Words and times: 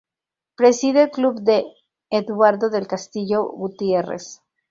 Preside 0.55 1.03
el 1.03 1.11
club 1.11 1.41
D. 1.43 1.63
Eduardo 2.09 2.71
Del 2.71 2.87
Castillo 2.87 3.43
Gutierrez. 3.49 4.41